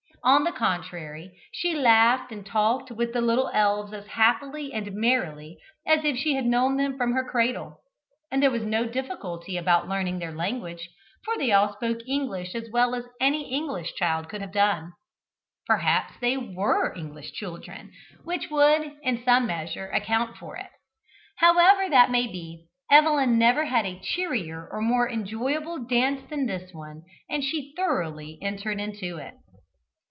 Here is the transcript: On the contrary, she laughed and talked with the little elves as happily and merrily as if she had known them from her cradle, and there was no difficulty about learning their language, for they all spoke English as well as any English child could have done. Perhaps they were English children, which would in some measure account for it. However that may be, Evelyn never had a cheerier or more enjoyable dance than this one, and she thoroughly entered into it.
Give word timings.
On 0.23 0.43
the 0.43 0.51
contrary, 0.51 1.31
she 1.51 1.73
laughed 1.73 2.31
and 2.31 2.45
talked 2.45 2.91
with 2.91 3.11
the 3.11 3.21
little 3.21 3.49
elves 3.55 3.91
as 3.91 4.05
happily 4.05 4.71
and 4.71 4.93
merrily 4.93 5.57
as 5.87 6.05
if 6.05 6.15
she 6.15 6.35
had 6.35 6.45
known 6.45 6.77
them 6.77 6.95
from 6.95 7.13
her 7.13 7.27
cradle, 7.27 7.81
and 8.29 8.43
there 8.43 8.51
was 8.51 8.61
no 8.61 8.85
difficulty 8.85 9.57
about 9.57 9.89
learning 9.89 10.19
their 10.19 10.31
language, 10.31 10.91
for 11.25 11.35
they 11.39 11.51
all 11.51 11.73
spoke 11.73 12.07
English 12.07 12.53
as 12.53 12.69
well 12.69 12.93
as 12.93 13.05
any 13.19 13.51
English 13.51 13.95
child 13.95 14.29
could 14.29 14.41
have 14.41 14.51
done. 14.53 14.93
Perhaps 15.65 16.13
they 16.21 16.37
were 16.37 16.93
English 16.95 17.31
children, 17.31 17.91
which 18.23 18.47
would 18.51 18.93
in 19.01 19.23
some 19.23 19.47
measure 19.47 19.87
account 19.87 20.37
for 20.37 20.55
it. 20.55 20.69
However 21.37 21.89
that 21.89 22.11
may 22.11 22.27
be, 22.27 22.67
Evelyn 22.91 23.39
never 23.39 23.65
had 23.65 23.87
a 23.87 23.99
cheerier 23.99 24.69
or 24.71 24.81
more 24.81 25.09
enjoyable 25.09 25.79
dance 25.83 26.29
than 26.29 26.45
this 26.45 26.71
one, 26.75 27.01
and 27.27 27.43
she 27.43 27.73
thoroughly 27.75 28.37
entered 28.39 28.79
into 28.79 29.17
it. 29.17 29.33